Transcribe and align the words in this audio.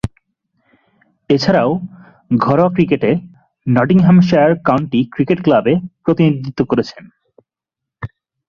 এছাড়াও, 1.29 1.71
ঘরোয়া 2.37 2.71
ক্রিকেটে 2.73 3.11
নটিংহ্যামশায়ার 3.67 4.51
কাউন্টি 4.67 4.99
ক্রিকেট 5.13 5.39
ক্লাবে 5.43 5.73
প্রতিনিধিত্ব 6.03 6.61
করছেন। 6.65 7.03